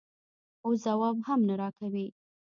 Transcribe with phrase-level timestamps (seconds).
[0.65, 2.05] اوس ځواب هم نه راکوې؟